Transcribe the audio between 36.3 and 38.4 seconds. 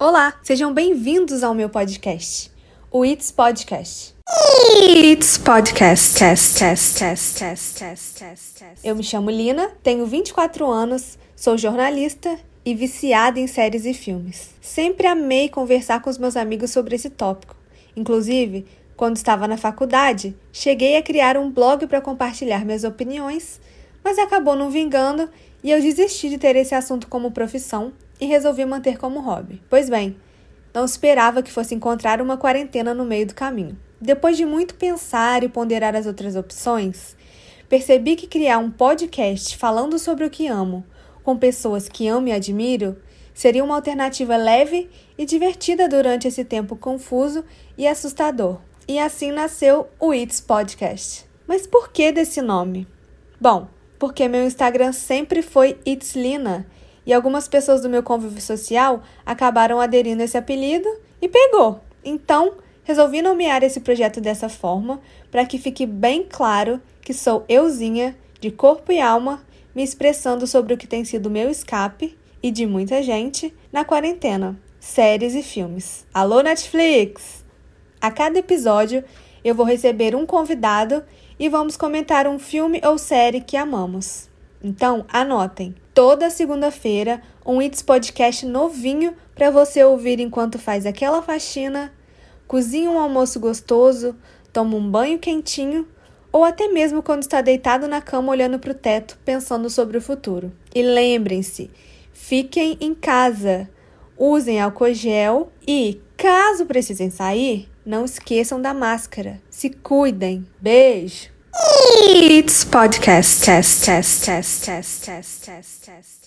opções, percebi que